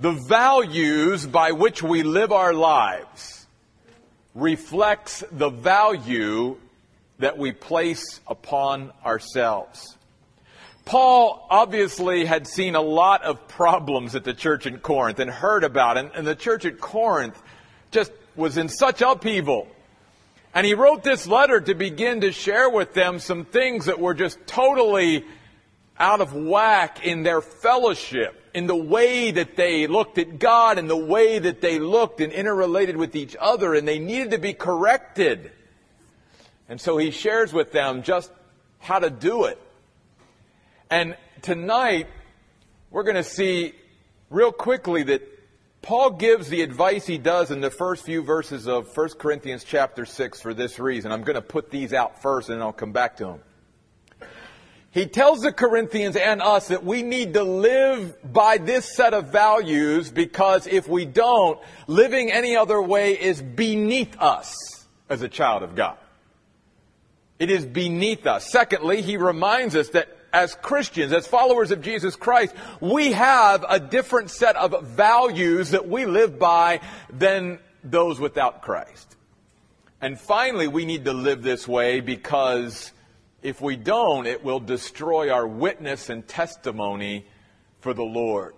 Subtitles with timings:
[0.00, 3.46] the values by which we live our lives
[4.34, 6.56] reflects the value
[7.18, 9.98] that we place upon ourselves.
[10.86, 15.64] Paul obviously had seen a lot of problems at the church in Corinth and heard
[15.64, 17.40] about it, and the church at Corinth
[17.90, 19.68] just was in such upheaval.
[20.54, 24.14] And he wrote this letter to begin to share with them some things that were
[24.14, 25.24] just totally
[25.98, 30.88] out of whack in their fellowship, in the way that they looked at God, and
[30.88, 34.52] the way that they looked and interrelated with each other, and they needed to be
[34.52, 35.52] corrected.
[36.68, 38.30] And so he shares with them just
[38.78, 39.58] how to do it.
[40.90, 42.08] And tonight,
[42.90, 43.74] we're going to see
[44.30, 45.22] real quickly that
[45.82, 50.04] Paul gives the advice he does in the first few verses of 1 Corinthians chapter
[50.04, 51.10] 6 for this reason.
[51.10, 53.40] I'm going to put these out first and I'll come back to them.
[54.92, 59.30] He tells the Corinthians and us that we need to live by this set of
[59.30, 64.54] values because if we don't, living any other way is beneath us
[65.08, 65.96] as a child of God.
[67.38, 68.50] It is beneath us.
[68.50, 73.78] Secondly, he reminds us that as Christians, as followers of Jesus Christ, we have a
[73.78, 79.16] different set of values that we live by than those without Christ.
[80.00, 82.92] And finally, we need to live this way because
[83.42, 87.26] if we don't, it will destroy our witness and testimony
[87.80, 88.54] for the Lord.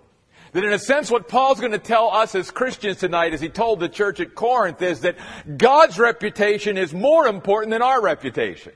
[0.52, 3.48] That in a sense, what Paul's going to tell us as Christians tonight, as he
[3.48, 5.16] told the church at Corinth, is that
[5.56, 8.72] God's reputation is more important than our reputation.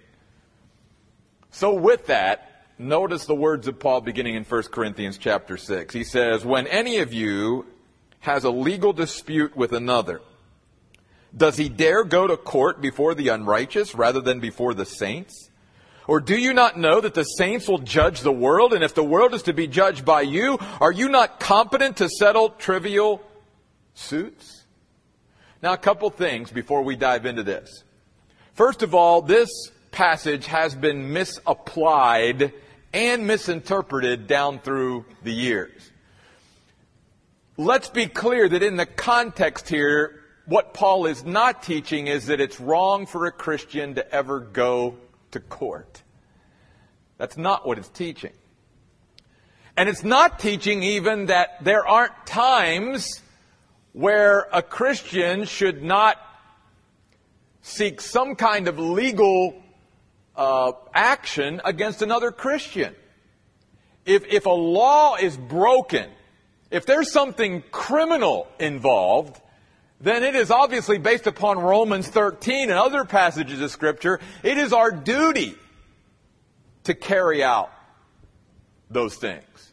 [1.51, 5.93] So with that, notice the words of Paul beginning in 1 Corinthians chapter 6.
[5.93, 7.67] He says, When any of you
[8.21, 10.23] has a legal dispute with another,
[11.37, 15.51] does he dare go to court before the unrighteous rather than before the saints?
[16.09, 18.73] Or do you not know that the saints will judge the world?
[18.73, 22.09] And if the world is to be judged by you, are you not competent to
[22.09, 23.21] settle trivial
[23.95, 24.65] suits?
[25.63, 27.83] Now, a couple things before we dive into this.
[28.55, 29.51] First of all, this
[29.91, 32.53] passage has been misapplied
[32.93, 35.91] and misinterpreted down through the years.
[37.57, 42.41] Let's be clear that in the context here, what Paul is not teaching is that
[42.41, 44.97] it's wrong for a Christian to ever go
[45.33, 46.03] to court.
[47.19, 48.33] That's not what it's teaching.
[49.77, 53.23] And it's not teaching even that there aren't times
[53.93, 56.19] where a Christian should not
[57.63, 59.63] seek some kind of legal
[60.35, 62.95] uh, action against another Christian.
[64.05, 66.09] If, if a law is broken,
[66.71, 69.41] if there's something criminal involved,
[70.01, 74.21] then it is obviously based upon Romans 13 and other passages of Scripture.
[74.43, 75.57] It is our duty
[76.87, 77.71] to carry out
[78.91, 79.73] those things.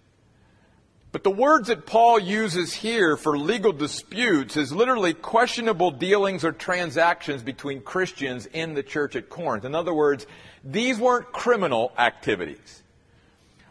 [1.11, 6.51] But the words that Paul uses here for legal disputes is literally questionable dealings or
[6.51, 9.63] transactions between Christians in the church at Corinth.
[9.63, 10.25] In other words,
[10.63, 12.81] these weren't criminal activities.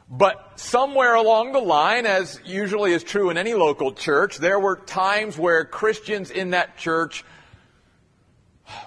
[0.08, 4.76] But somewhere along the line, as usually is true in any local church, there were
[4.76, 7.24] times where Christians in that church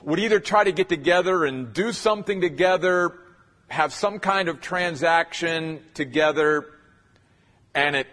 [0.01, 3.19] would either try to get together and do something together,
[3.67, 6.65] have some kind of transaction together,
[7.73, 8.07] and at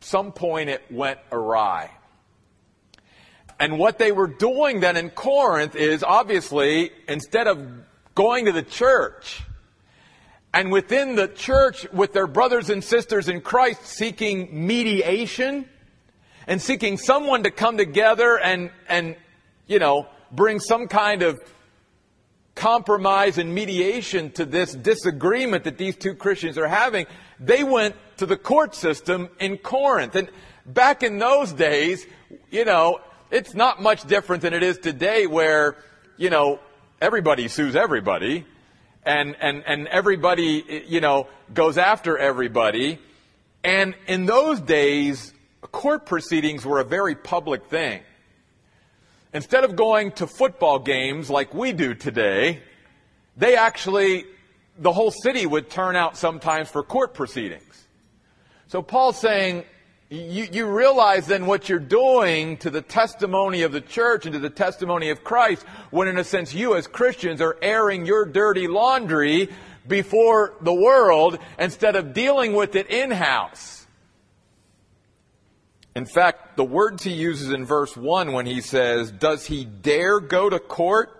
[0.00, 1.90] some point it went awry.
[3.58, 7.62] And what they were doing then in Corinth is obviously, instead of
[8.14, 9.42] going to the church,
[10.52, 15.68] and within the church with their brothers and sisters in Christ seeking mediation
[16.46, 19.14] and seeking someone to come together and, and,
[19.66, 21.38] you know, bring some kind of
[22.54, 27.06] compromise and mediation to this disagreement that these two Christians are having,
[27.38, 30.14] they went to the court system in Corinth.
[30.14, 30.30] And
[30.66, 32.06] back in those days,
[32.50, 33.00] you know,
[33.30, 35.76] it's not much different than it is today where,
[36.16, 36.60] you know,
[37.00, 38.44] everybody sues everybody
[39.04, 42.98] and, and, and everybody, you know, goes after everybody.
[43.64, 45.32] And in those days,
[45.72, 48.02] court proceedings were a very public thing.
[49.32, 52.60] Instead of going to football games like we do today,
[53.36, 54.24] they actually,
[54.78, 57.86] the whole city would turn out sometimes for court proceedings.
[58.66, 59.64] So Paul's saying,
[60.08, 64.40] you, you realize then what you're doing to the testimony of the church and to
[64.40, 68.66] the testimony of Christ when in a sense you as Christians are airing your dirty
[68.66, 69.48] laundry
[69.86, 73.79] before the world instead of dealing with it in-house.
[75.94, 80.20] In fact, the words he uses in verse 1 when he says, does he dare
[80.20, 81.16] go to court?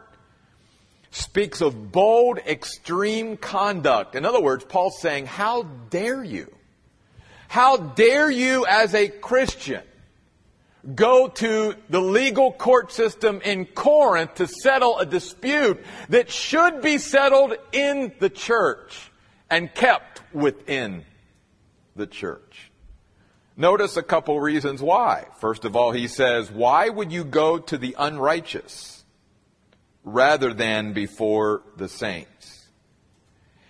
[1.10, 4.14] Speaks of bold, extreme conduct.
[4.14, 6.52] In other words, Paul's saying, how dare you?
[7.48, 9.82] How dare you as a Christian
[10.94, 16.98] go to the legal court system in Corinth to settle a dispute that should be
[16.98, 19.10] settled in the church
[19.50, 21.04] and kept within
[21.96, 22.69] the church.
[23.60, 25.26] Notice a couple reasons why.
[25.38, 29.04] First of all, he says, Why would you go to the unrighteous
[30.02, 32.68] rather than before the saints?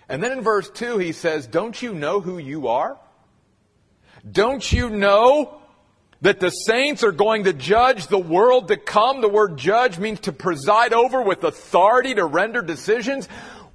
[0.07, 3.01] And then in verse 2, he says, Don't you know who you are?
[4.31, 5.59] Don't you know
[6.21, 9.19] that the saints are going to judge the world to come.
[9.19, 13.27] The word judge means to preside over with authority to render decisions.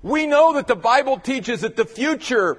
[0.03, 2.57] We know that the Bible teaches that the future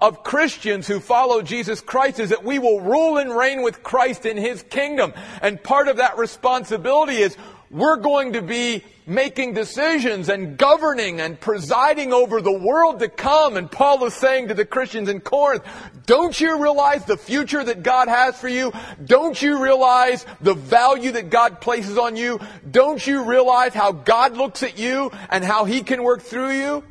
[0.00, 4.26] of Christians who follow Jesus Christ is that we will rule and reign with Christ
[4.26, 5.12] in His kingdom.
[5.42, 7.36] And part of that responsibility is
[7.70, 13.56] we're going to be making decisions and governing and presiding over the world to come.
[13.56, 15.64] And Paul is saying to the Christians in Corinth,
[16.06, 18.72] don't you realize the future that God has for you?
[19.04, 22.38] Don't you realize the value that God places on you?
[22.70, 26.84] Don't you realize how God looks at you and how He can work through you?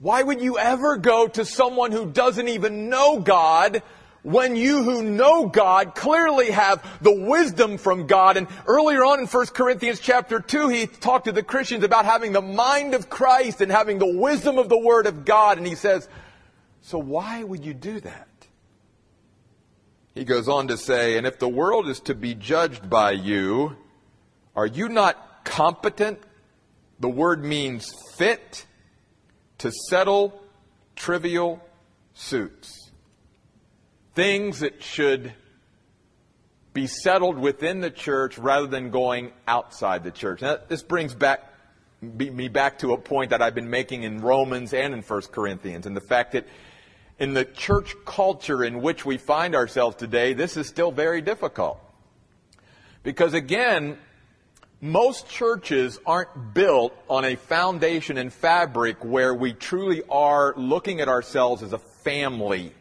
[0.00, 3.82] Why would you ever go to someone who doesn't even know God
[4.22, 8.36] when you who know God clearly have the wisdom from God.
[8.36, 12.32] And earlier on in 1 Corinthians chapter 2, he talked to the Christians about having
[12.32, 15.56] the mind of Christ and having the wisdom of the Word of God.
[15.56, 16.08] And he says,
[16.82, 18.28] so why would you do that?
[20.14, 23.76] He goes on to say, and if the world is to be judged by you,
[24.56, 26.18] are you not competent?
[26.98, 28.66] The word means fit
[29.58, 30.42] to settle
[30.96, 31.60] trivial
[32.14, 32.88] suits
[34.18, 35.32] things that should
[36.72, 40.42] be settled within the church rather than going outside the church.
[40.42, 41.44] Now, this brings back
[42.02, 45.86] me back to a point that I've been making in Romans and in 1 Corinthians,
[45.86, 46.48] and the fact that
[47.20, 51.78] in the church culture in which we find ourselves today, this is still very difficult.
[53.04, 53.98] Because again,
[54.80, 61.08] most churches aren't built on a foundation and fabric where we truly are looking at
[61.08, 62.72] ourselves as a family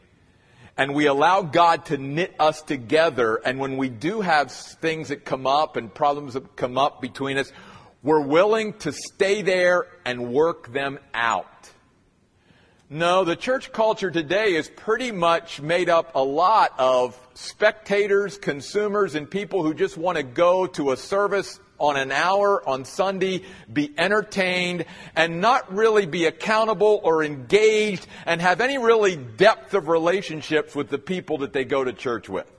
[0.77, 3.35] and we allow God to knit us together.
[3.43, 7.37] And when we do have things that come up and problems that come up between
[7.37, 7.51] us,
[8.03, 11.47] we're willing to stay there and work them out.
[12.89, 19.13] No, the church culture today is pretty much made up a lot of spectators, consumers,
[19.13, 23.43] and people who just want to go to a service on an hour on Sunday,
[23.71, 24.85] be entertained,
[25.17, 30.87] and not really be accountable or engaged and have any really depth of relationships with
[30.87, 32.49] the people that they go to church with.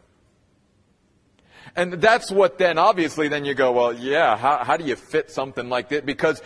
[1.75, 5.31] And that's what then, obviously, then you go, well, yeah, how, how do you fit
[5.31, 6.05] something like that?
[6.05, 6.43] Because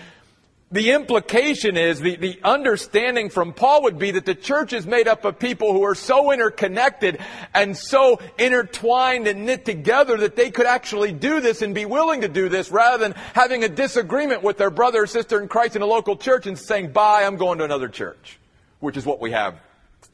[0.73, 5.07] the implication is, the, the understanding from Paul would be that the church is made
[5.07, 7.21] up of people who are so interconnected
[7.53, 12.23] and so intertwined and knit together that they could actually do this and be willing
[12.23, 15.77] to do this rather than having a disagreement with their brother or sister in Christ
[15.77, 18.39] in a local church and saying, bye, I'm going to another church,
[18.81, 19.61] which is what we have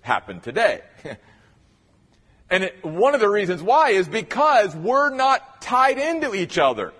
[0.00, 0.80] happen today.
[2.50, 6.92] and it, one of the reasons why is because we're not tied into each other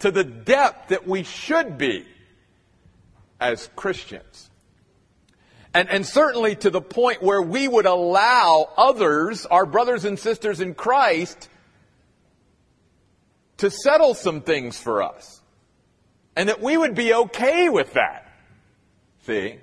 [0.00, 2.04] to the depth that we should be
[3.52, 4.50] as Christians.
[5.72, 10.60] And, and certainly to the point where we would allow others, our brothers and sisters
[10.60, 11.48] in Christ,
[13.58, 15.40] to settle some things for us.
[16.36, 18.32] And that we would be okay with that.
[19.26, 19.58] See?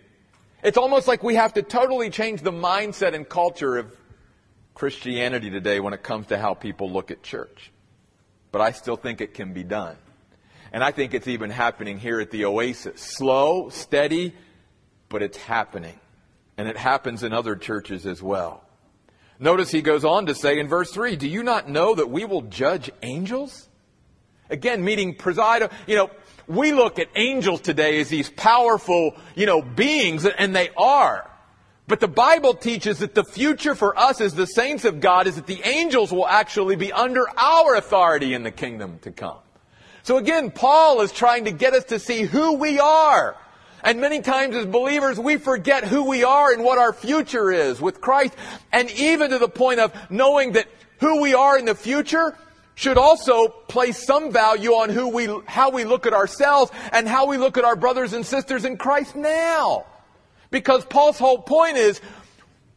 [0.63, 3.95] It's almost like we have to totally change the mindset and culture of
[4.73, 7.71] Christianity today when it comes to how people look at church.
[8.51, 9.97] But I still think it can be done.
[10.71, 13.01] And I think it's even happening here at the Oasis.
[13.01, 14.33] Slow, steady,
[15.09, 15.99] but it's happening.
[16.57, 18.63] And it happens in other churches as well.
[19.39, 22.25] Notice he goes on to say in verse 3, Do you not know that we
[22.25, 23.67] will judge angels?
[24.49, 26.11] Again, meaning preside, you know,
[26.47, 31.29] we look at angels today as these powerful, you know, beings, and they are.
[31.87, 35.35] But the Bible teaches that the future for us as the saints of God is
[35.35, 39.39] that the angels will actually be under our authority in the kingdom to come.
[40.03, 43.35] So again, Paul is trying to get us to see who we are.
[43.83, 47.81] And many times as believers, we forget who we are and what our future is
[47.81, 48.33] with Christ.
[48.71, 50.67] And even to the point of knowing that
[50.99, 52.37] who we are in the future
[52.75, 57.27] should also place some value on who we, how we look at ourselves and how
[57.27, 59.85] we look at our brothers and sisters in Christ now.
[60.51, 62.01] Because Paul's whole point is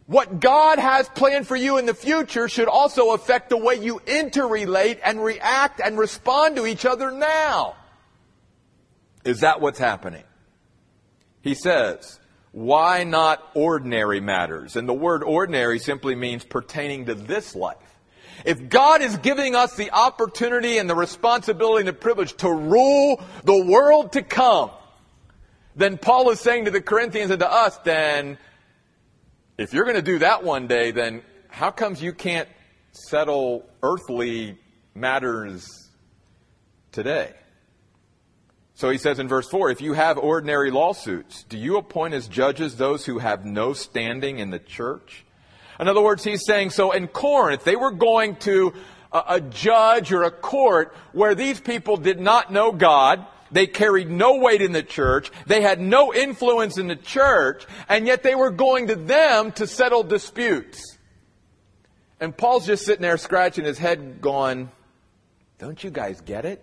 [0.06, 4.00] what God has planned for you in the future should also affect the way you
[4.00, 7.76] interrelate and react and respond to each other now.
[9.24, 10.24] Is that what's happening?
[11.40, 12.20] He says,
[12.52, 14.76] why not ordinary matters?
[14.76, 17.76] And the word ordinary simply means pertaining to this life.
[18.44, 23.22] If God is giving us the opportunity and the responsibility and the privilege to rule
[23.44, 24.70] the world to come,
[25.74, 28.38] then Paul is saying to the Corinthians and to us, then
[29.56, 32.48] if you're going to do that one day, then how comes you can't
[32.92, 34.58] settle earthly
[34.94, 35.68] matters
[36.92, 37.32] today?
[38.76, 42.26] So he says in verse 4 if you have ordinary lawsuits, do you appoint as
[42.26, 45.24] judges those who have no standing in the church?
[45.78, 48.74] In other words, he's saying, so in Corinth, they were going to
[49.12, 53.24] a, a judge or a court where these people did not know God.
[53.54, 55.30] They carried no weight in the church.
[55.46, 59.66] They had no influence in the church, and yet they were going to them to
[59.66, 60.98] settle disputes.
[62.20, 64.70] And Paul's just sitting there scratching his head going,
[65.58, 66.62] don't you guys get it?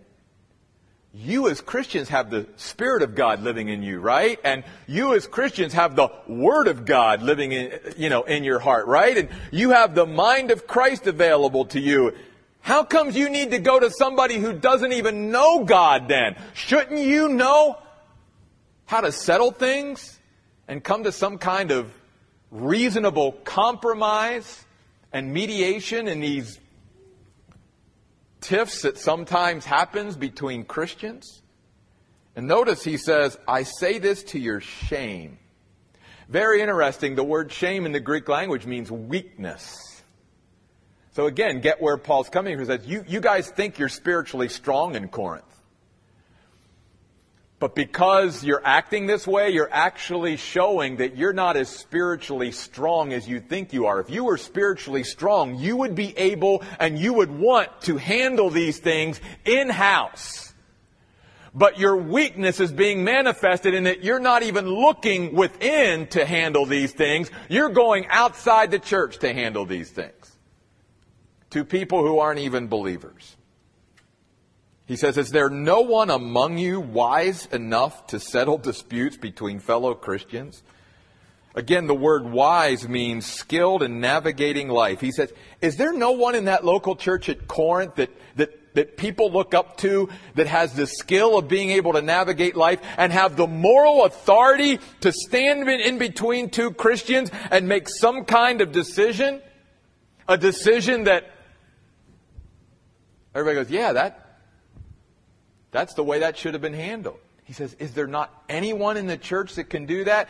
[1.14, 4.40] you as Christians have the Spirit of God living in you, right?
[4.44, 8.60] And you as Christians have the Word of God living in, you know, in your
[8.60, 9.18] heart, right?
[9.18, 12.14] And you have the mind of Christ available to you.
[12.62, 16.36] How comes you need to go to somebody who doesn't even know God then?
[16.54, 17.78] Shouldn't you know
[18.86, 20.20] how to settle things
[20.68, 21.92] and come to some kind of
[22.52, 24.64] reasonable compromise
[25.12, 26.60] and mediation in these
[28.42, 31.42] tiffs that sometimes happens between Christians.
[32.36, 35.38] And notice he says, I say this to your shame.
[36.28, 37.16] Very interesting.
[37.16, 39.91] The word shame in the Greek language means weakness.
[41.14, 42.62] So again, get where Paul's coming from.
[42.62, 45.46] He says, you, you guys think you're spiritually strong in Corinth.
[47.60, 53.14] But because you're acting this way, you're actually showing that you're not as spiritually strong
[53.14, 54.00] as you think you are.
[54.00, 58.50] If you were spiritually strong, you would be able and you would want to handle
[58.50, 60.54] these things in-house.
[61.54, 66.66] But your weakness is being manifested in that you're not even looking within to handle
[66.66, 67.30] these things.
[67.50, 70.21] You're going outside the church to handle these things.
[71.52, 73.36] To people who aren't even believers.
[74.86, 79.94] He says, Is there no one among you wise enough to settle disputes between fellow
[79.94, 80.64] Christians?
[81.54, 85.02] Again, the word wise means skilled in navigating life.
[85.02, 88.98] He says, Is there no one in that local church at Corinth that, that, that
[88.98, 93.12] people look up to that has the skill of being able to navigate life and
[93.12, 98.72] have the moral authority to stand in between two Christians and make some kind of
[98.72, 99.42] decision?
[100.30, 101.30] A decision that
[103.34, 104.40] everybody goes, Yeah, that,
[105.72, 107.20] that's the way that should have been handled.
[107.44, 110.30] He says, Is there not anyone in the church that can do that?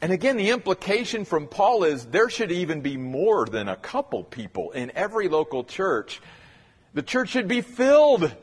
[0.00, 4.24] And again, the implication from Paul is there should even be more than a couple
[4.24, 6.20] people in every local church.
[6.92, 8.34] The church should be filled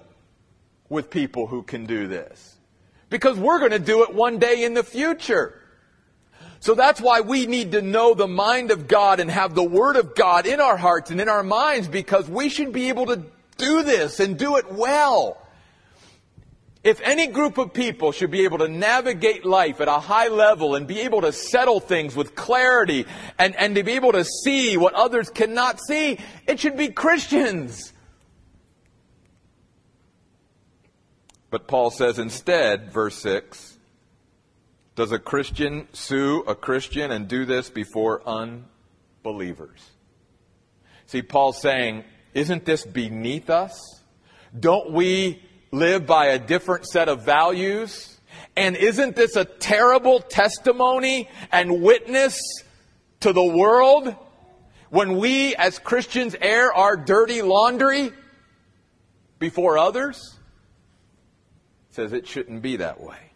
[0.87, 2.55] with people who can do this.
[3.09, 5.59] Because we're going to do it one day in the future.
[6.61, 9.95] So that's why we need to know the mind of God and have the Word
[9.95, 13.23] of God in our hearts and in our minds because we should be able to
[13.59, 15.37] do this and do it well.
[16.81, 20.75] If any group of people should be able to navigate life at a high level
[20.75, 23.05] and be able to settle things with clarity
[23.37, 27.91] and, and to be able to see what others cannot see, it should be Christians.
[31.49, 33.77] But Paul says instead, verse 6,
[34.95, 39.81] does a Christian sue a Christian and do this before unbelievers?
[41.07, 44.01] See, Paul's saying, isn't this beneath us?
[44.57, 48.19] Don't we live by a different set of values?
[48.55, 52.39] And isn't this a terrible testimony and witness
[53.21, 54.15] to the world
[54.89, 58.11] when we as Christians air our dirty laundry
[59.37, 60.35] before others?
[61.89, 63.28] It says it shouldn't be that way.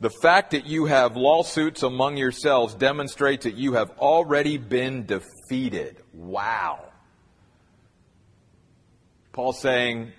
[0.00, 5.96] The fact that you have lawsuits among yourselves demonstrates that you have already been defeated.
[6.12, 6.80] Wow.
[9.32, 10.12] Paul's saying,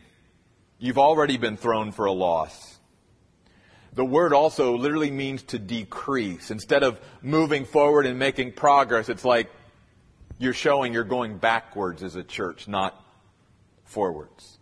[0.77, 2.77] You've already been thrown for a loss.
[3.93, 6.51] The word also literally means to decrease.
[6.51, 9.49] Instead of moving forward and making progress, it's like
[10.37, 13.01] you're showing you're going backwards as a church, not
[13.85, 14.59] forwards.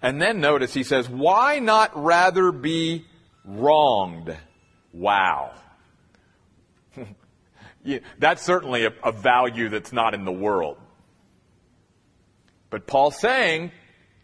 [0.00, 3.06] And then notice he says, Why not rather be
[3.48, 4.36] wronged?
[4.92, 5.52] Wow.
[7.84, 10.76] yeah, that's certainly a, a value that's not in the world.
[12.70, 13.72] But Paul's saying,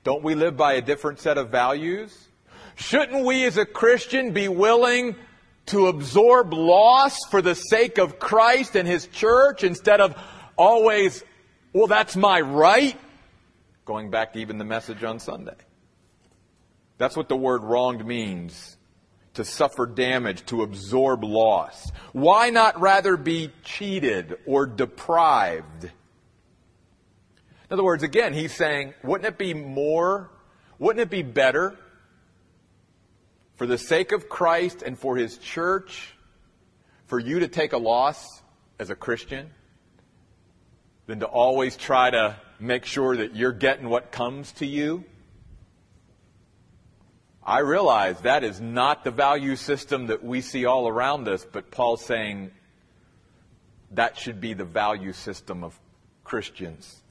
[0.05, 2.29] don't we live by a different set of values?
[2.77, 5.17] Shouldn't we as a Christian be willing
[5.67, 10.15] to absorb loss for the sake of Christ and His church instead of
[10.59, 11.25] always,
[11.73, 12.99] well, that's my right?
[13.87, 15.57] Going back to even the message on Sunday.
[16.99, 18.77] That's what the word wronged means.
[19.35, 21.91] To suffer damage, to absorb loss.
[22.13, 25.85] Why not rather be cheated or deprived?
[25.85, 25.91] In
[27.71, 30.31] other words, again, he's saying, wouldn't it be more,
[30.79, 31.77] wouldn't it be better
[33.57, 36.15] for the sake of Christ and for his church
[37.07, 38.25] for you to take a loss
[38.79, 39.51] as a Christian
[41.07, 45.05] than to always try to make sure that you're getting what comes to you?
[47.47, 51.71] I realize that is not the value system that we see all around us, but
[51.71, 52.51] Paul's saying
[53.91, 55.79] that should be the value system of
[56.25, 57.03] Christians.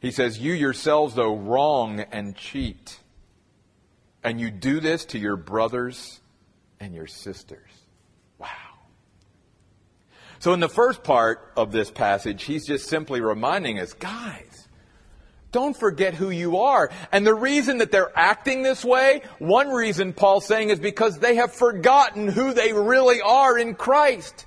[0.00, 3.00] He says, You yourselves, though, wrong and cheat.
[4.22, 6.20] And you do this to your brothers
[6.78, 7.70] and your sisters.
[8.38, 8.46] Wow.
[10.40, 14.49] So, in the first part of this passage, he's just simply reminding us, guys,
[15.52, 16.90] don't forget who you are.
[17.10, 21.36] And the reason that they're acting this way, one reason Paul's saying is because they
[21.36, 24.46] have forgotten who they really are in Christ.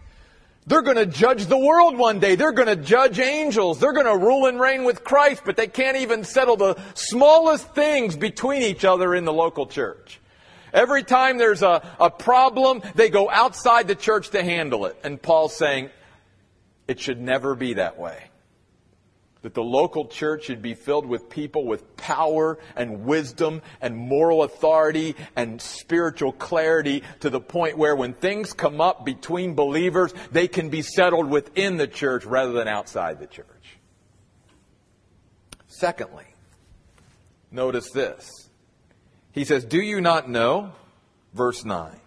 [0.65, 2.36] They're going to judge the world one day.
[2.36, 3.79] They're going to judge angels.
[3.79, 7.67] They're going to rule and reign with Christ, but they can't even settle the smallest
[7.75, 10.22] things between each other in the local church.
[10.72, 14.98] Every time there's a, a problem, they go outside the church to handle it.
[15.03, 15.89] And Paul's saying,
[16.88, 18.24] it should never be that way
[19.43, 24.43] that the local church should be filled with people with power and wisdom and moral
[24.43, 30.47] authority and spiritual clarity to the point where when things come up between believers, they
[30.47, 33.47] can be settled within the church rather than outside the church.
[35.67, 36.25] Secondly,
[37.51, 38.29] notice this.
[39.33, 40.71] He says, Do you not know,
[41.33, 42.00] verse 9,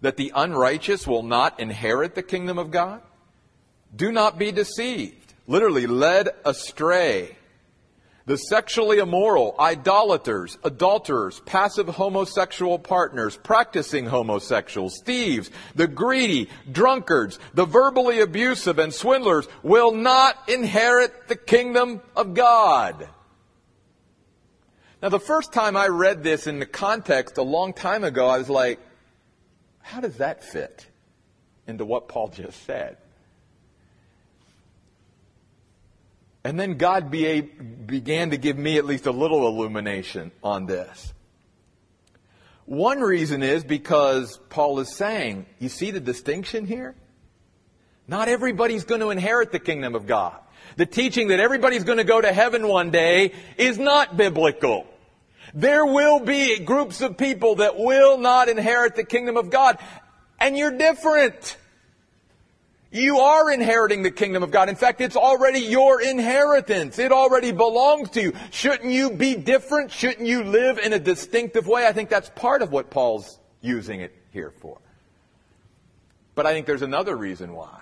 [0.00, 3.02] that the unrighteous will not inherit the kingdom of God?
[3.96, 7.34] Do not be deceived literally led astray.
[8.26, 17.64] The sexually immoral, idolaters, adulterers, passive homosexual partners, practicing homosexuals, thieves, the greedy, drunkards, the
[17.64, 23.08] verbally abusive and swindlers will not inherit the kingdom of God.
[25.00, 28.36] Now the first time I read this in the context a long time ago, I
[28.36, 28.78] was like,
[29.80, 30.86] how does that fit
[31.66, 32.98] into what Paul just said?
[36.48, 41.12] And then God be, began to give me at least a little illumination on this.
[42.64, 46.94] One reason is because Paul is saying, you see the distinction here?
[48.06, 50.38] Not everybody's going to inherit the kingdom of God.
[50.76, 54.86] The teaching that everybody's going to go to heaven one day is not biblical.
[55.52, 59.76] There will be groups of people that will not inherit the kingdom of God,
[60.40, 61.58] and you're different.
[62.90, 64.70] You are inheriting the kingdom of God.
[64.70, 66.98] In fact, it's already your inheritance.
[66.98, 68.32] It already belongs to you.
[68.50, 69.92] Shouldn't you be different?
[69.92, 71.86] Shouldn't you live in a distinctive way?
[71.86, 74.78] I think that's part of what Paul's using it here for.
[76.34, 77.80] But I think there's another reason why.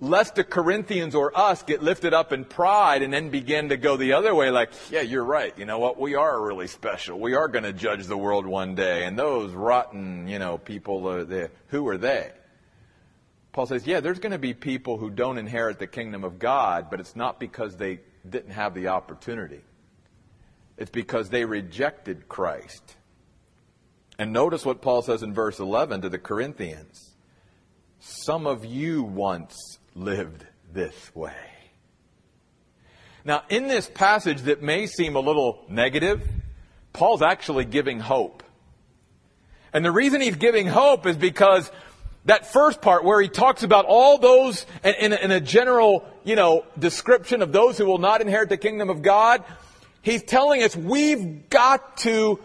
[0.00, 3.96] Lest the Corinthians or us get lifted up in pride and then begin to go
[3.96, 5.52] the other way, like, yeah, you're right.
[5.58, 5.98] You know what?
[5.98, 7.18] We are really special.
[7.18, 9.04] We are going to judge the world one day.
[9.04, 12.30] And those rotten, you know, people, uh, who are they?
[13.52, 16.88] Paul says, yeah, there's going to be people who don't inherit the kingdom of God,
[16.90, 19.62] but it's not because they didn't have the opportunity.
[20.76, 22.96] It's because they rejected Christ.
[24.18, 27.14] And notice what Paul says in verse 11 to the Corinthians.
[28.00, 29.56] Some of you once
[29.94, 31.34] lived this way.
[33.24, 36.26] Now, in this passage that may seem a little negative,
[36.92, 38.42] Paul's actually giving hope.
[39.72, 41.70] And the reason he's giving hope is because
[42.24, 46.64] that first part where he talks about all those in, in, a general, you know,
[46.78, 49.42] description of those who will not inherit the kingdom of God,
[50.02, 52.38] he's telling us we've got to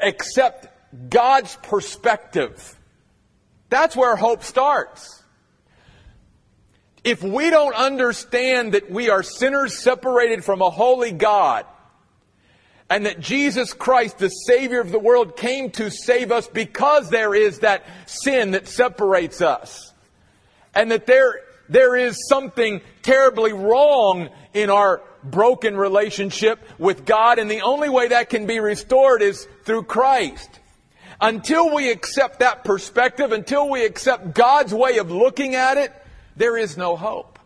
[0.00, 0.68] accept
[1.10, 2.78] God's perspective.
[3.68, 5.22] That's where hope starts.
[7.02, 11.66] If we don't understand that we are sinners separated from a holy God,
[12.90, 17.34] and that Jesus Christ, the Savior of the world, came to save us because there
[17.34, 19.92] is that sin that separates us.
[20.74, 27.50] And that there, there is something terribly wrong in our broken relationship with God, and
[27.50, 30.60] the only way that can be restored is through Christ.
[31.20, 35.92] Until we accept that perspective, until we accept God's way of looking at it,
[36.36, 37.38] there is no hope.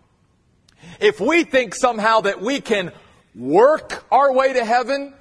[1.00, 2.92] If we think somehow that we can
[3.36, 5.14] work our way to heaven,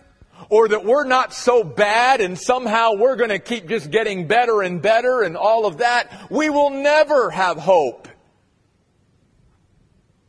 [0.50, 4.62] or that we're not so bad and somehow we're going to keep just getting better
[4.62, 8.08] and better and all of that, we will never have hope.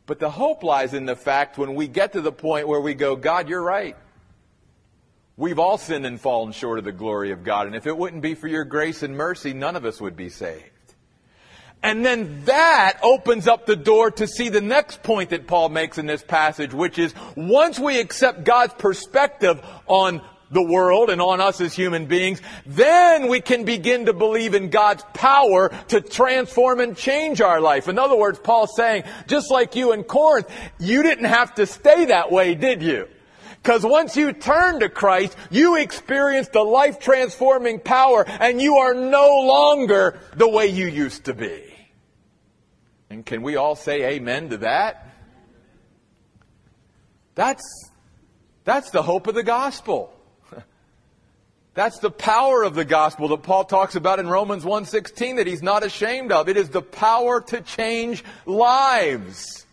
[0.05, 2.95] But the hope lies in the fact when we get to the point where we
[2.95, 3.95] go, God, you're right.
[5.37, 7.67] We've all sinned and fallen short of the glory of God.
[7.67, 10.29] And if it wouldn't be for your grace and mercy, none of us would be
[10.29, 10.78] saved.
[11.81, 15.97] And then that opens up the door to see the next point that Paul makes
[15.97, 21.39] in this passage, which is once we accept God's perspective on the world and on
[21.39, 26.79] us as human beings, then we can begin to believe in God's power to transform
[26.79, 27.87] and change our life.
[27.87, 32.05] In other words, Paul's saying, just like you in Corinth, you didn't have to stay
[32.05, 33.07] that way, did you?
[33.61, 38.93] Because once you turn to Christ, you experience the life transforming power and you are
[38.93, 41.68] no longer the way you used to be.
[43.09, 45.05] And can we all say amen to that?
[47.35, 47.63] That's,
[48.63, 50.13] that's the hope of the gospel.
[51.73, 55.63] That's the power of the gospel that Paul talks about in Romans 1:16 that he's
[55.63, 56.49] not ashamed of.
[56.49, 59.65] It is the power to change lives.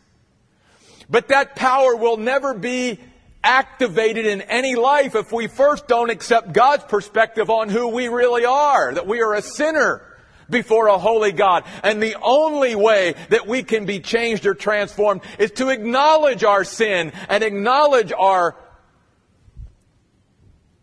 [1.11, 3.01] But that power will never be
[3.43, 8.45] activated in any life if we first don't accept God's perspective on who we really
[8.45, 10.16] are, that we are a sinner
[10.49, 11.65] before a holy God.
[11.83, 16.65] And the only way that we can be changed or transformed is to acknowledge our
[16.65, 18.57] sin and acknowledge our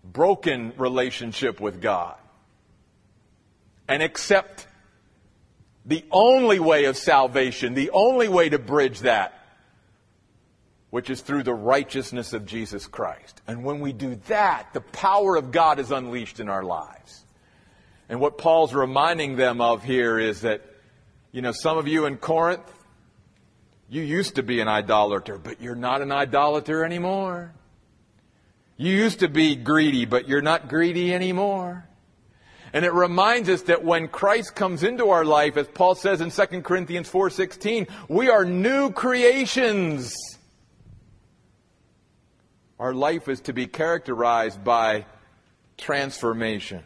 [0.03, 2.15] broken relationship with God
[3.87, 4.67] and accept
[5.85, 9.39] the only way of salvation, the only way to bridge that,
[10.91, 13.41] which is through the righteousness of Jesus Christ.
[13.47, 17.22] And when we do that, the power of God is unleashed in our lives.
[18.09, 20.61] And what Paul's reminding them of here is that,
[21.31, 22.61] you know, some of you in Corinth,
[23.89, 27.53] you used to be an idolater, but you're not an idolater anymore.
[28.77, 31.87] You used to be greedy, but you're not greedy anymore.
[32.73, 36.31] And it reminds us that when Christ comes into our life, as Paul says in
[36.31, 40.15] 2 Corinthians 4:16, we are new creations.
[42.79, 45.05] Our life is to be characterized by
[45.77, 46.83] transformation.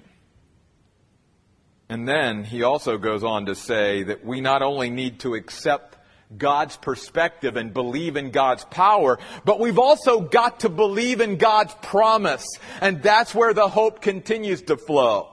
[1.90, 5.98] And then he also goes on to say that we not only need to accept
[6.36, 11.74] God's perspective and believe in God's power, but we've also got to believe in God's
[11.82, 12.46] promise.
[12.82, 15.30] And that's where the hope continues to flow.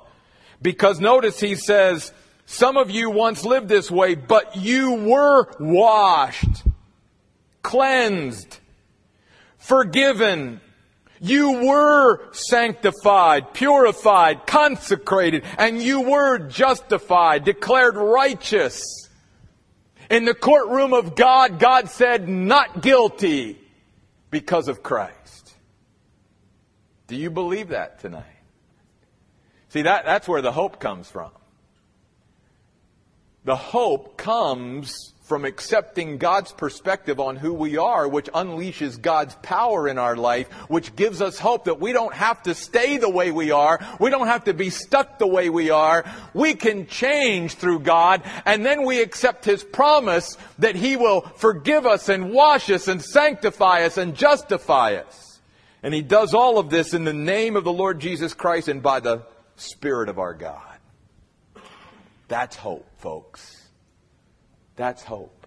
[0.62, 2.12] Because notice he says,
[2.46, 6.62] some of you once lived this way, but you were washed,
[7.62, 8.60] cleansed,
[9.58, 10.60] forgiven.
[11.24, 19.08] You were sanctified, purified, consecrated, and you were justified, declared righteous
[20.10, 23.58] in the courtroom of God, God said, not guilty
[24.30, 25.54] because of Christ.
[27.06, 28.24] Do you believe that tonight?
[29.70, 31.30] See, that, that's where the hope comes from.
[33.44, 39.88] The hope comes from accepting God's perspective on who we are, which unleashes God's power
[39.88, 43.30] in our life, which gives us hope that we don't have to stay the way
[43.30, 43.80] we are.
[43.98, 46.04] We don't have to be stuck the way we are.
[46.34, 51.86] We can change through God, and then we accept His promise that He will forgive
[51.86, 55.40] us and wash us and sanctify us and justify us.
[55.82, 58.82] And He does all of this in the name of the Lord Jesus Christ and
[58.82, 59.22] by the
[59.56, 60.78] Spirit of our God.
[62.28, 63.53] That's hope, folks.
[64.76, 65.46] That's hope.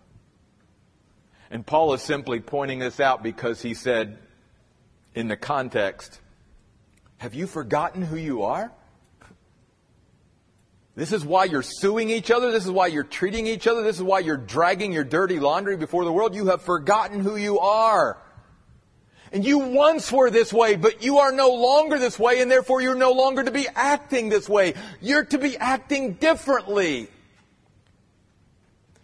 [1.50, 4.18] And Paul is simply pointing this out because he said,
[5.16, 6.20] in the context,
[7.18, 8.72] have you forgotten who you are?
[10.96, 12.52] This is why you're suing each other.
[12.52, 13.84] This is why you're treating each other.
[13.84, 16.36] This is why you're dragging your dirty laundry before the world.
[16.36, 18.18] You have forgotten who you are.
[19.32, 22.82] And you once were this way, but you are no longer this way, and therefore
[22.82, 24.74] you're no longer to be acting this way.
[25.02, 27.10] You're to be acting differently.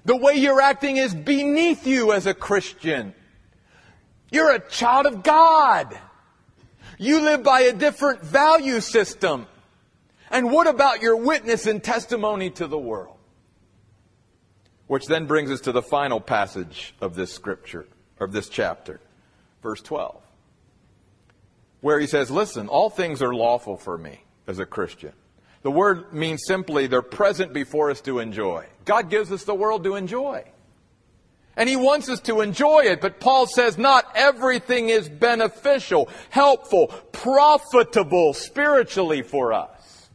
[0.06, 3.14] The way you're acting is beneath you as a Christian.
[4.32, 5.98] You're a child of God.
[6.98, 9.48] You live by a different value system.
[10.30, 13.18] And what about your witness and testimony to the world?
[14.88, 17.86] Which then brings us to the final passage of this scripture,
[18.20, 19.00] of this chapter,
[19.62, 20.22] verse 12,
[21.82, 25.14] where he says, Listen, all things are lawful for me as a Christian.
[25.64, 28.68] The word means simply they're present before us to enjoy.
[28.86, 30.44] God gives us the world to enjoy.
[31.56, 36.88] And He wants us to enjoy it, but Paul says not everything is beneficial, helpful,
[37.12, 40.10] profitable spiritually for us.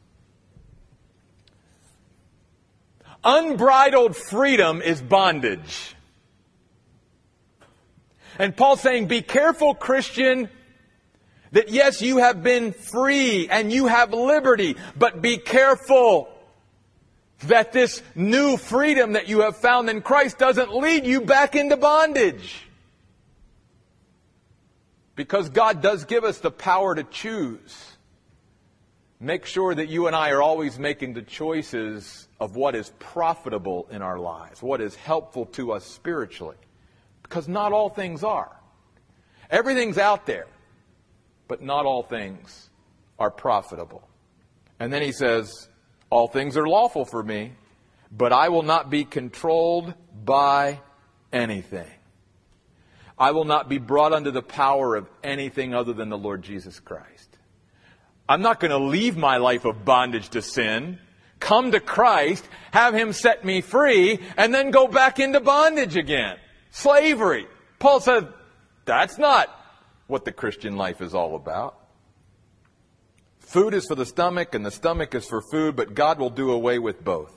[3.25, 5.95] Unbridled freedom is bondage.
[8.39, 10.49] And Paul's saying, be careful, Christian,
[11.53, 16.29] that yes, you have been free and you have liberty, but be careful
[17.47, 21.77] that this new freedom that you have found in Christ doesn't lead you back into
[21.77, 22.65] bondage.
[25.15, 27.97] Because God does give us the power to choose.
[29.21, 33.89] make sure that you and I are always making the choices of what is profitable
[33.91, 36.57] in our lives, what is helpful to us spiritually.
[37.23, 38.55] Because not all things are.
[39.51, 40.47] Everything's out there,
[41.49, 42.69] but not all things
[43.19, 44.07] are profitable.
[44.79, 45.69] And then he says,
[46.11, 47.53] All things are lawful for me,
[48.13, 50.81] but I will not be controlled by
[51.33, 51.91] anything.
[53.19, 56.79] I will not be brought under the power of anything other than the Lord Jesus
[56.79, 57.37] Christ.
[58.29, 60.99] I'm not going to leave my life of bondage to sin,
[61.41, 66.37] come to Christ, have Him set me free, and then go back into bondage again.
[66.71, 67.47] Slavery.
[67.79, 68.29] Paul said,
[68.85, 69.58] that's not
[70.09, 71.79] what the Christian life is all about.
[73.39, 76.51] Food is for the stomach and the stomach is for food, but God will do
[76.51, 77.35] away with both.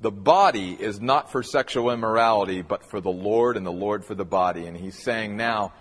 [0.00, 4.14] The body is not for sexual immorality, but for the Lord and the Lord for
[4.14, 4.66] the body.
[4.66, 5.72] And he's saying now,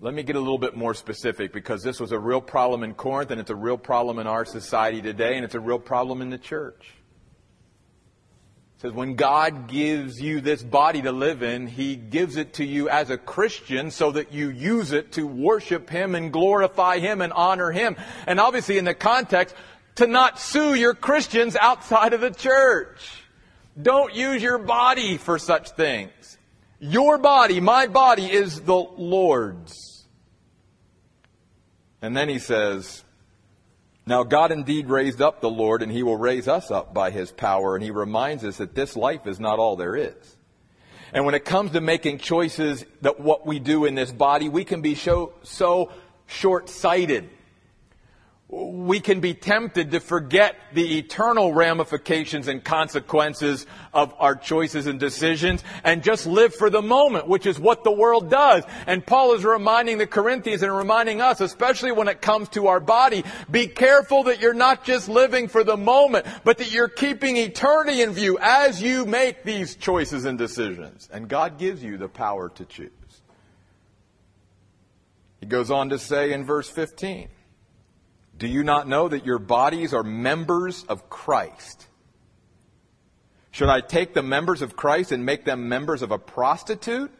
[0.00, 2.94] let me get a little bit more specific because this was a real problem in
[2.94, 6.22] Corinth and it's a real problem in our society today and it's a real problem
[6.22, 6.92] in the church.
[8.84, 12.90] Says when God gives you this body to live in, He gives it to you
[12.90, 17.32] as a Christian so that you use it to worship Him and glorify Him and
[17.32, 17.96] honor Him.
[18.26, 19.54] And obviously in the context,
[19.94, 23.22] to not sue your Christians outside of the church.
[23.80, 26.36] Don't use your body for such things.
[26.78, 30.04] Your body, my body, is the Lord's.
[32.02, 33.02] And then he says,
[34.06, 37.32] Now God indeed raised up the Lord, and he will raise us up by his
[37.32, 37.74] power.
[37.74, 40.36] And he reminds us that this life is not all there is.
[41.12, 44.64] And when it comes to making choices that what we do in this body, we
[44.64, 45.92] can be so, so
[46.26, 47.30] short-sighted
[48.54, 55.00] we can be tempted to forget the eternal ramifications and consequences of our choices and
[55.00, 58.62] decisions and just live for the moment, which is what the world does.
[58.86, 62.78] And Paul is reminding the Corinthians and reminding us, especially when it comes to our
[62.78, 67.36] body, be careful that you're not just living for the moment, but that you're keeping
[67.36, 71.08] eternity in view as you make these choices and decisions.
[71.12, 72.90] And God gives you the power to choose.
[75.40, 77.28] He goes on to say in verse 15,
[78.38, 81.86] do you not know that your bodies are members of Christ?
[83.50, 87.12] Should I take the members of Christ and make them members of a prostitute?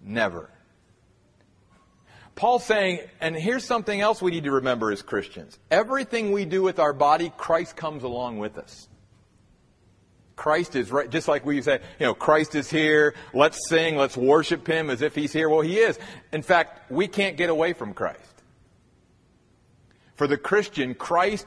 [0.00, 0.50] Never.
[2.36, 5.58] Paul's saying, and here's something else we need to remember as Christians.
[5.70, 8.88] Everything we do with our body, Christ comes along with us.
[10.36, 14.16] Christ is right, just like we say, you know, Christ is here, let's sing, let's
[14.16, 15.50] worship Him as if He's here.
[15.50, 15.98] Well, He is.
[16.32, 18.29] In fact, we can't get away from Christ.
[20.20, 21.46] For the Christian, Christ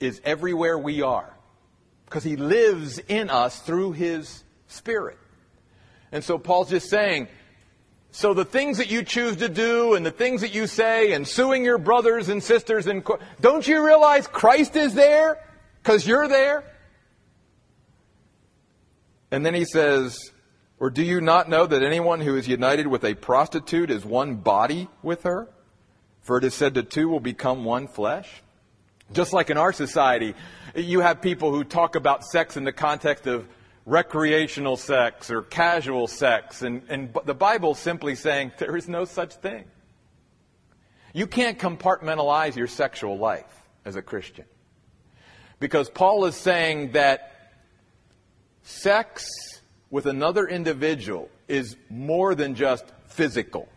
[0.00, 1.32] is everywhere we are
[2.06, 5.16] because he lives in us through his spirit.
[6.10, 7.28] And so Paul's just saying,
[8.10, 11.24] so the things that you choose to do and the things that you say and
[11.24, 13.06] suing your brothers and sisters and
[13.40, 15.38] don't you realize Christ is there
[15.80, 16.64] because you're there?
[19.30, 20.32] And then he says,
[20.80, 24.34] or do you not know that anyone who is united with a prostitute is one
[24.34, 25.48] body with her?
[26.30, 28.30] For it is said the two will become one flesh.
[29.12, 30.36] Just like in our society,
[30.76, 33.48] you have people who talk about sex in the context of
[33.84, 39.34] recreational sex or casual sex, and, and the Bible simply saying there is no such
[39.34, 39.64] thing.
[41.14, 44.44] You can't compartmentalize your sexual life as a Christian.
[45.58, 47.54] Because Paul is saying that
[48.62, 49.26] sex
[49.90, 53.68] with another individual is more than just physical.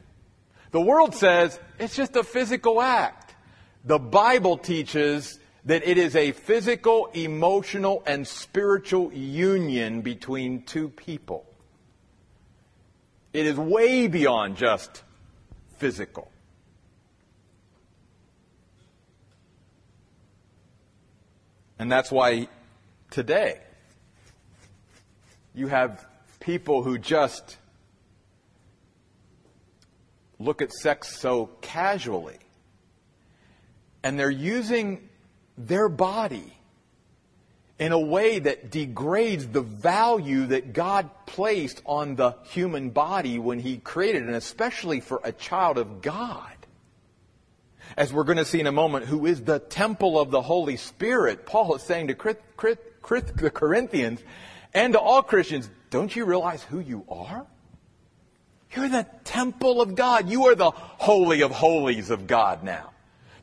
[0.74, 3.36] The world says it's just a physical act.
[3.86, 11.46] The Bible teaches that it is a physical, emotional, and spiritual union between two people.
[13.34, 15.04] It is way beyond just
[15.78, 16.32] physical.
[21.78, 22.48] And that's why
[23.12, 23.60] today
[25.54, 26.04] you have
[26.40, 27.58] people who just
[30.44, 32.38] look at sex so casually.
[34.04, 35.10] And they're using
[35.58, 36.54] their body
[37.80, 43.60] in a way that degrades the value that God placed on the human body when
[43.60, 46.52] He created it, and especially for a child of God.
[47.98, 50.78] As we're going to see in a moment, who is the temple of the Holy
[50.78, 54.24] Spirit, Paul is saying to the Corinthians
[54.74, 57.46] and to all Christians, don't you realize who you are?
[58.76, 60.30] You're the temple of God.
[60.30, 62.92] You are the holy of holies of God now.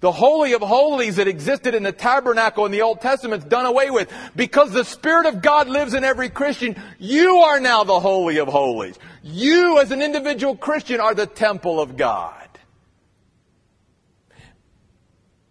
[0.00, 3.66] The holy of holies that existed in the tabernacle in the Old Testament is done
[3.66, 4.10] away with.
[4.34, 8.48] Because the Spirit of God lives in every Christian, you are now the holy of
[8.48, 8.98] holies.
[9.22, 12.48] You as an individual Christian are the temple of God.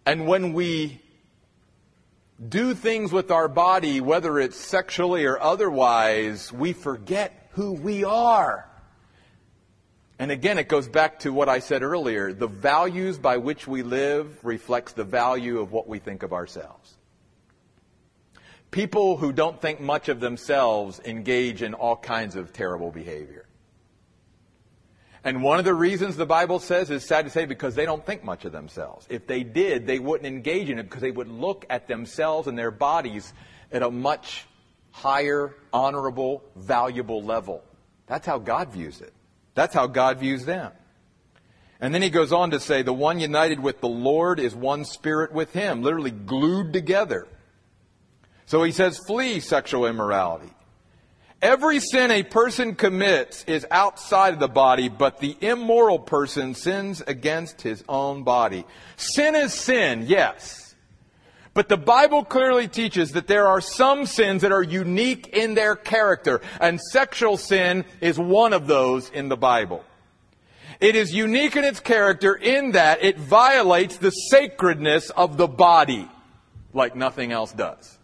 [0.04, 1.00] And when we
[2.48, 8.69] do things with our body, whether it's sexually or otherwise, we forget who we are.
[10.20, 12.34] And again, it goes back to what I said earlier.
[12.34, 16.98] The values by which we live reflects the value of what we think of ourselves.
[18.70, 23.46] People who don't think much of themselves engage in all kinds of terrible behavior.
[25.24, 28.04] And one of the reasons the Bible says is sad to say because they don't
[28.04, 29.06] think much of themselves.
[29.08, 32.58] If they did, they wouldn't engage in it because they would look at themselves and
[32.58, 33.32] their bodies
[33.72, 34.44] at a much
[34.90, 37.64] higher, honorable, valuable level.
[38.06, 39.14] That's how God views it.
[39.54, 40.72] That's how God views them.
[41.80, 44.84] And then he goes on to say, the one united with the Lord is one
[44.84, 47.26] spirit with him, literally glued together.
[48.46, 50.52] So he says, flee sexual immorality.
[51.40, 57.00] Every sin a person commits is outside of the body, but the immoral person sins
[57.06, 58.66] against his own body.
[58.96, 60.69] Sin is sin, yes.
[61.60, 65.76] But the Bible clearly teaches that there are some sins that are unique in their
[65.76, 69.84] character, and sexual sin is one of those in the Bible.
[70.80, 76.08] It is unique in its character in that it violates the sacredness of the body
[76.72, 77.98] like nothing else does.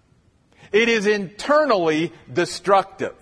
[0.71, 3.15] It is internally destructive.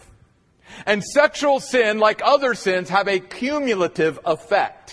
[0.85, 4.84] And sexual sin, like other sins, have a cumulative effect.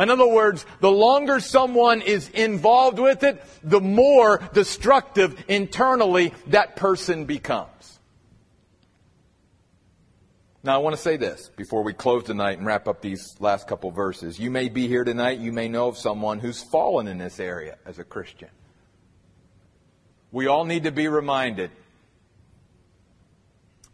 [0.00, 6.74] In other words, the longer someone is involved with it, the more destructive internally that
[6.74, 7.98] person becomes.
[10.62, 13.68] Now, I want to say this before we close tonight and wrap up these last
[13.68, 14.38] couple verses.
[14.38, 17.76] You may be here tonight, you may know of someone who's fallen in this area
[17.84, 18.48] as a Christian.
[20.32, 21.70] We all need to be reminded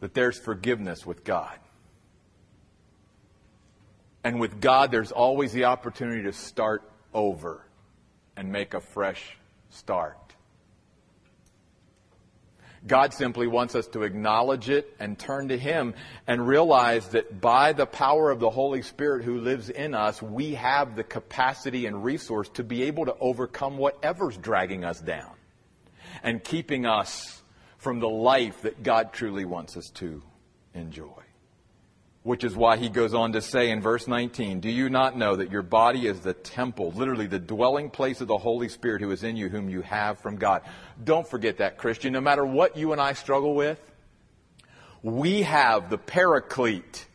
[0.00, 1.58] that there's forgiveness with God.
[4.26, 6.82] And with God, there's always the opportunity to start
[7.14, 7.64] over
[8.36, 9.22] and make a fresh
[9.70, 10.18] start.
[12.84, 15.94] God simply wants us to acknowledge it and turn to Him
[16.26, 20.54] and realize that by the power of the Holy Spirit who lives in us, we
[20.54, 25.36] have the capacity and resource to be able to overcome whatever's dragging us down
[26.24, 27.40] and keeping us
[27.78, 30.20] from the life that God truly wants us to
[30.74, 31.25] enjoy.
[32.26, 35.36] Which is why he goes on to say in verse 19, Do you not know
[35.36, 39.12] that your body is the temple, literally the dwelling place of the Holy Spirit who
[39.12, 40.62] is in you, whom you have from God?
[41.04, 42.12] Don't forget that, Christian.
[42.12, 43.78] No matter what you and I struggle with,
[45.04, 47.06] we have the paraclete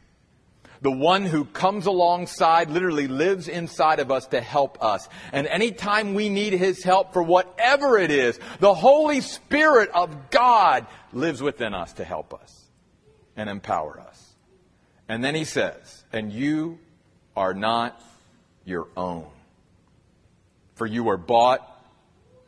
[0.82, 5.08] the one who comes alongside, literally lives inside of us to help us.
[5.32, 10.88] And anytime we need his help for whatever it is, the Holy Spirit of God
[11.14, 12.66] lives within us to help us
[13.36, 14.11] and empower us.
[15.12, 16.80] And then he says, and you
[17.36, 18.02] are not
[18.64, 19.28] your own.
[20.76, 21.68] For you were bought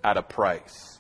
[0.02, 0.98] at a price.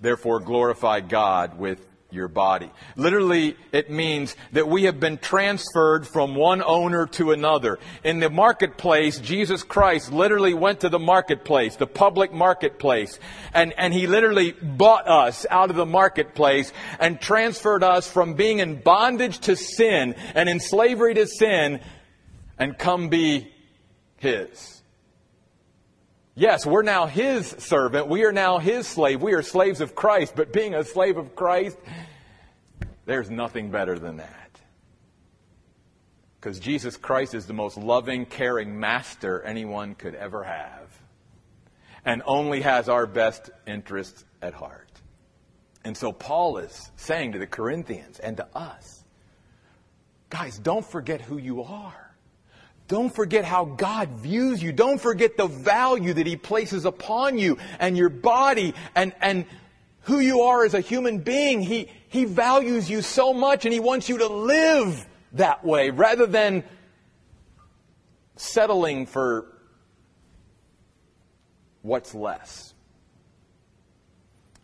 [0.00, 2.70] Therefore glorify God with your body.
[2.96, 7.78] Literally, it means that we have been transferred from one owner to another.
[8.04, 13.18] In the marketplace, Jesus Christ literally went to the marketplace, the public marketplace,
[13.52, 18.60] and, and he literally bought us out of the marketplace and transferred us from being
[18.60, 21.80] in bondage to sin and in slavery to sin
[22.58, 23.52] and come be
[24.16, 24.74] his.
[26.36, 28.08] Yes, we're now His servant.
[28.08, 29.22] We are now His slave.
[29.22, 30.34] We are slaves of Christ.
[30.34, 31.78] But being a slave of Christ,
[33.06, 34.60] there's nothing better than that.
[36.40, 41.00] Because Jesus Christ is the most loving, caring master anyone could ever have.
[42.04, 44.90] And only has our best interests at heart.
[45.84, 49.04] And so Paul is saying to the Corinthians and to us,
[50.28, 52.04] guys, don't forget who you are.
[52.88, 54.72] Don't forget how God views you.
[54.72, 59.46] Don't forget the value that He places upon you and your body and, and
[60.02, 61.62] who you are as a human being.
[61.62, 66.26] He, he values you so much and He wants you to live that way rather
[66.26, 66.62] than
[68.36, 69.46] settling for
[71.82, 72.72] what's less.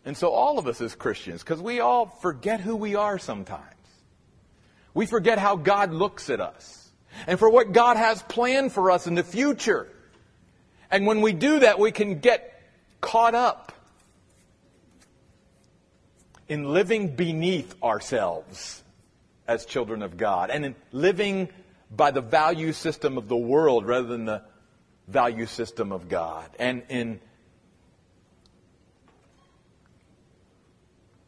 [0.05, 3.65] And so all of us as Christians, because we all forget who we are sometimes.
[4.93, 6.89] We forget how God looks at us
[7.27, 9.91] and for what God has planned for us in the future.
[10.89, 12.61] And when we do that, we can get
[13.01, 13.70] caught up
[16.51, 18.83] in living beneath ourselves
[19.47, 21.47] as children of God and in living
[21.89, 24.41] by the value system of the world rather than the
[25.07, 27.21] value system of God and in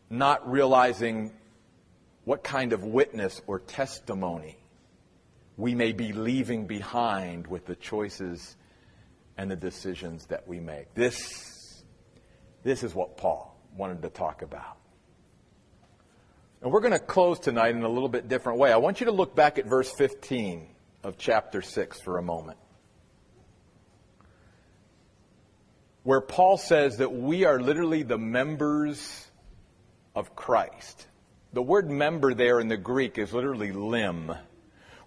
[0.10, 1.32] not realizing
[2.26, 4.58] what kind of witness or testimony
[5.56, 8.58] we may be leaving behind with the choices
[9.38, 10.94] and the decisions that we make.
[10.96, 11.82] This
[12.64, 14.83] This is what Paul wanted to talk about.
[16.64, 18.72] And we're going to close tonight in a little bit different way.
[18.72, 20.66] I want you to look back at verse 15
[21.04, 22.58] of chapter 6 for a moment.
[26.04, 29.28] Where Paul says that we are literally the members
[30.16, 31.06] of Christ.
[31.52, 34.32] The word member there in the Greek is literally limb,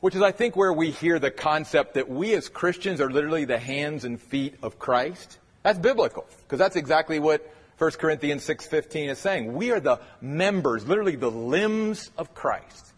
[0.01, 3.47] which is, I think, where we hear the concept that we as Christians are literally
[3.47, 5.39] the hands and feet of Christ.
[5.63, 9.53] That's biblical, because that's exactly what 1 Corinthians 6.15 is saying.
[9.53, 12.93] We are the members, literally the limbs of Christ.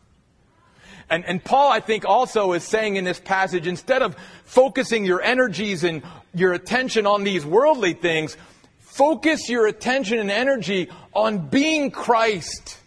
[1.10, 4.14] And, and Paul, I think, also is saying in this passage, instead of
[4.44, 6.02] focusing your energies and
[6.34, 8.36] your attention on these worldly things,
[8.78, 12.78] focus your attention and energy on being Christ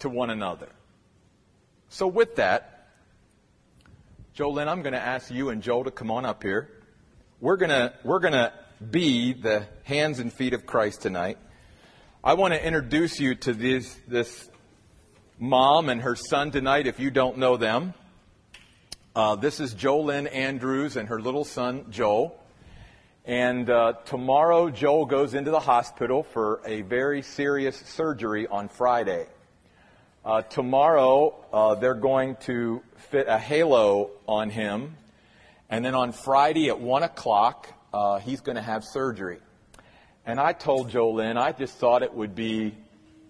[0.00, 0.68] to one another.
[1.90, 2.88] So with that,
[4.36, 6.70] Jolynn, I'm going to ask you and Joel to come on up here.
[7.40, 8.52] We're going to, we're going to
[8.90, 11.38] be the hands and feet of Christ tonight.
[12.22, 14.48] I want to introduce you to this, this
[15.38, 17.94] mom and her son tonight if you don't know them.
[19.14, 22.38] Uh, this is Jolynn Andrews and her little son, Joel.
[23.24, 29.26] And uh, tomorrow, Joel goes into the hospital for a very serious surgery on Friday.
[30.24, 34.96] Uh, tomorrow, uh, they're going to fit a halo on him.
[35.70, 39.38] And then on Friday at 1 o'clock, uh, he's going to have surgery.
[40.26, 42.74] And I told Jolynn, I just thought it would be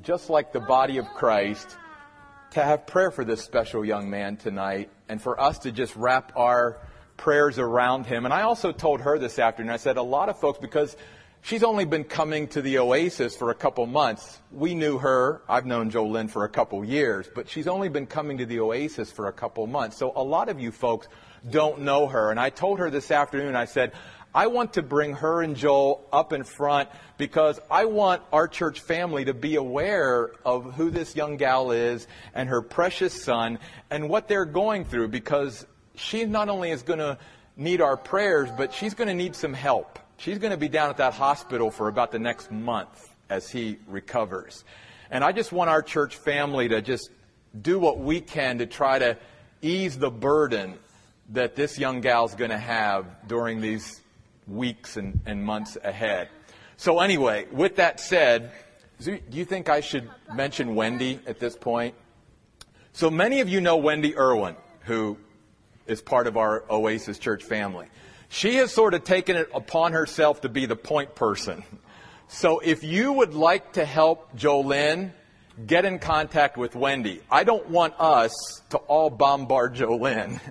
[0.02, 1.76] just like the body of Christ
[2.52, 6.32] to have prayer for this special young man tonight and for us to just wrap
[6.34, 6.78] our
[7.18, 8.24] prayers around him.
[8.24, 10.96] And I also told her this afternoon, I said, a lot of folks, because
[11.42, 14.40] she's only been coming to the Oasis for a couple months.
[14.50, 15.42] We knew her.
[15.46, 19.12] I've known Jolynn for a couple years, but she's only been coming to the Oasis
[19.12, 19.98] for a couple months.
[19.98, 21.06] So a lot of you folks
[21.48, 22.30] don't know her.
[22.30, 23.92] And I told her this afternoon, I said,
[24.35, 28.80] I want to bring her and Joel up in front because I want our church
[28.80, 33.61] family to be aware of who this young gal is and her precious son
[33.91, 35.64] and what they're going through because
[35.95, 37.16] she not only is going to
[37.57, 40.01] need our prayers, but she's going to need some help.
[40.16, 43.78] She's going to be down at that hospital for about the next month as he
[43.87, 44.64] recovers.
[45.12, 47.11] And I just want our church family to just
[47.61, 49.16] do what we can to try to
[49.62, 50.74] ease the burden
[51.30, 54.01] that this young gal's going to have during these
[54.47, 56.28] weeks and, and months ahead.
[56.76, 58.53] So, anyway, with that said,
[59.01, 61.95] do you think I should mention Wendy at this point?
[62.92, 65.18] So, many of you know Wendy Irwin, who
[65.86, 67.86] is part of our Oasis Church family.
[68.28, 71.62] She has sort of taken it upon herself to be the point person.
[72.28, 75.12] So, if you would like to help Jolynn,
[75.66, 77.20] get in contact with Wendy.
[77.30, 78.32] I don't want us
[78.70, 80.40] to all bombard Jolynn.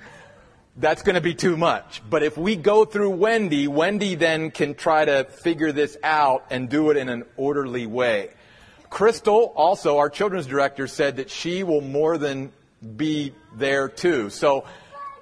[0.76, 2.02] that's going to be too much.
[2.10, 6.70] But if we go through Wendy, Wendy then can try to figure this out and
[6.70, 8.32] do it in an orderly way.
[8.90, 12.52] Crystal, also our children's director, said that she will more than
[12.96, 14.30] be there too.
[14.30, 14.66] So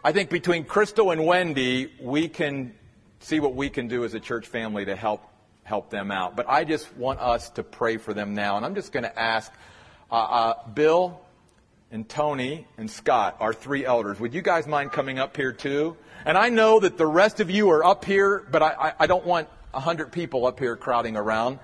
[0.03, 2.73] I think between Crystal and Wendy, we can
[3.19, 5.23] see what we can do as a church family to help
[5.63, 6.35] help them out.
[6.35, 9.19] But I just want us to pray for them now, and I'm just going to
[9.19, 9.51] ask
[10.11, 11.21] uh, uh, Bill
[11.91, 14.19] and Tony and Scott, our three elders.
[14.19, 15.97] Would you guys mind coming up here too?
[16.25, 19.07] And I know that the rest of you are up here, but I, I, I
[19.07, 21.59] don't want a hundred people up here crowding around.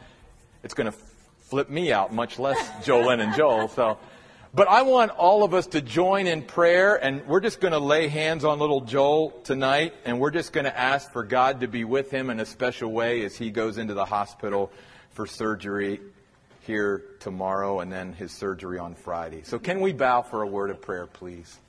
[0.64, 0.98] It's going to
[1.42, 3.70] flip me out, much less Jolynn and Joel.
[3.70, 3.98] So,
[4.54, 7.80] but I want all of us to join in prayer, and we're just going to
[7.80, 11.68] lay hands on little Joel tonight, and we're just going to ask for God to
[11.68, 14.72] be with him in a special way as he goes into the hospital
[15.12, 16.02] for surgery
[16.68, 19.42] here tomorrow and then his surgery on Friday.
[19.44, 21.60] So, can we bow for a word of prayer, please?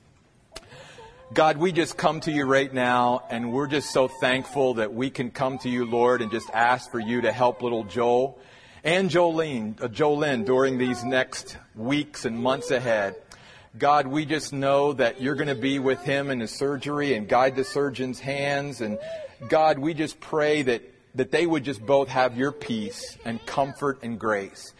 [1.33, 5.09] God, we just come to you right now, and we're just so thankful that we
[5.09, 8.39] can come to you, Lord, and just ask for you to help little Joel
[8.83, 13.15] and Jolene, uh, Jolynn during these next weeks and months ahead.
[13.77, 17.27] God, we just know that you're going to be with him in his surgery and
[17.27, 18.81] guide the surgeon's hands.
[18.81, 18.97] And
[19.47, 20.81] God, we just pray that,
[21.19, 24.73] that they would just both have your peace and comfort and grace.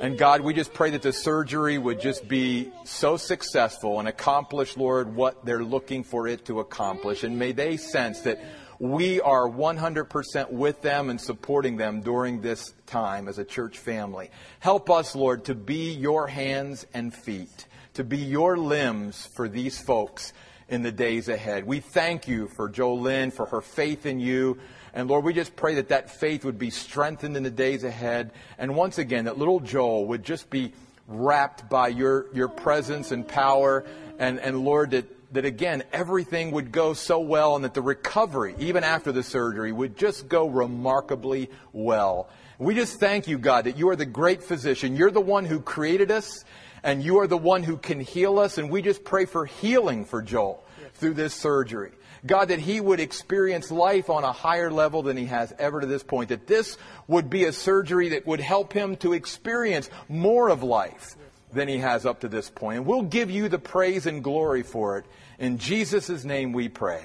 [0.00, 4.74] And God, we just pray that the surgery would just be so successful and accomplish,
[4.78, 7.24] Lord, what they're looking for it to accomplish.
[7.24, 8.42] And may they sense that
[8.78, 14.30] we are 100% with them and supporting them during this time as a church family.
[14.60, 19.78] Help us, Lord, to be your hands and feet, to be your limbs for these
[19.78, 20.32] folks
[20.68, 21.66] in the days ahead.
[21.66, 24.58] We thank you for Jolynn, for her faith in you.
[24.94, 28.32] And Lord, we just pray that that faith would be strengthened in the days ahead.
[28.58, 30.74] And once again, that little Joel would just be
[31.08, 33.84] wrapped by your, your presence and power.
[34.18, 38.54] And, and Lord, that, that again, everything would go so well and that the recovery,
[38.58, 42.28] even after the surgery, would just go remarkably well.
[42.58, 44.94] We just thank you, God, that you are the great physician.
[44.94, 46.44] You're the one who created us,
[46.82, 48.58] and you are the one who can heal us.
[48.58, 50.62] And we just pray for healing for Joel
[50.94, 51.92] through this surgery.
[52.24, 55.86] God, that he would experience life on a higher level than he has ever to
[55.86, 56.28] this point.
[56.28, 61.16] That this would be a surgery that would help him to experience more of life
[61.52, 62.78] than he has up to this point.
[62.78, 65.04] And we'll give you the praise and glory for it.
[65.38, 67.02] In Jesus' name we pray.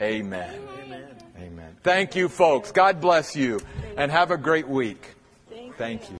[0.00, 0.60] Amen.
[0.84, 1.08] Amen.
[1.38, 1.76] Amen.
[1.82, 2.72] Thank you, folks.
[2.72, 3.60] God bless you.
[3.96, 5.14] And have a great week.
[5.78, 6.18] Thank you.